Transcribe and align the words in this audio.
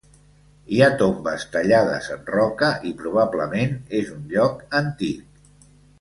Hi 0.75 0.79
ha 0.85 0.87
tombes 1.01 1.43
tallades 1.55 2.09
en 2.15 2.25
roca 2.35 2.69
i 2.93 2.95
probablement 3.03 3.77
és 4.01 4.11
un 4.17 4.25
lloc 4.33 4.65
antic. 4.81 5.41